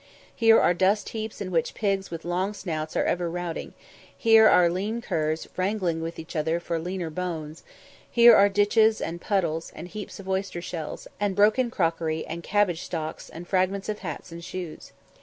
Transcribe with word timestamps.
Here 0.35 0.59
are 0.59 0.73
dust 0.73 1.09
heaps 1.09 1.41
in 1.41 1.51
which 1.51 1.75
pigs 1.75 2.09
with 2.09 2.25
long 2.25 2.55
snouts 2.55 2.95
are 2.97 3.03
ever 3.05 3.29
routing 3.29 3.75
here 4.17 4.47
are 4.47 4.67
lean 4.67 4.99
curs, 4.99 5.47
wrangling 5.55 6.01
with 6.01 6.17
each 6.17 6.35
other 6.35 6.59
for 6.59 6.79
leaner 6.79 7.11
bones 7.11 7.61
here 8.09 8.35
are 8.35 8.49
ditches 8.49 8.99
and 8.99 9.21
puddles, 9.21 9.71
and 9.75 9.87
heaps 9.89 10.19
of 10.19 10.27
oyster 10.27 10.59
shells, 10.59 11.07
and 11.19 11.35
broken 11.35 11.69
crockery, 11.69 12.25
and 12.25 12.41
cabbage 12.41 12.81
stalks, 12.81 13.29
and 13.29 13.47
fragments 13.47 13.89
of 13.89 13.99
hats 13.99 14.31
and 14.31 14.43
shoes. 14.43 14.91